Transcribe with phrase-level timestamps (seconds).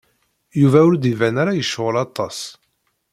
[0.59, 2.39] Yuba ur d-iban ara yecɣel aṭas.